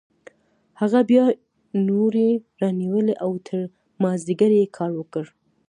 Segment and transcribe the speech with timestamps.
[0.81, 1.25] هغه بیا
[1.89, 2.29] نورې
[2.61, 3.61] رانیولې او تر
[4.03, 5.25] مازدیګره یې کار وکړ